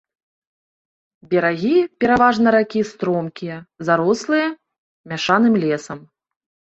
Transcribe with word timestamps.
Берагі 1.33 1.73
пераважна 2.03 2.47
ракі 2.55 2.81
стромкія, 2.91 3.57
зарослыя 3.89 4.47
мяшаным 5.13 5.53
лесам. 5.65 5.99